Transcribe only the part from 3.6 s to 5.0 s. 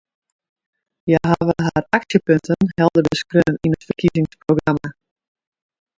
yn it ferkiezingsprogramma.